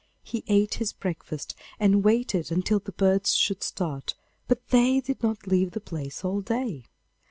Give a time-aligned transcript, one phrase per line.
[0.23, 4.15] He ate his breakfast, and waited until the birds should start,
[4.47, 6.85] but they did not leave the place all day.